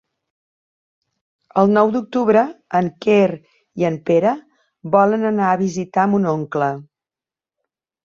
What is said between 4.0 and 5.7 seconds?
Pere volen anar a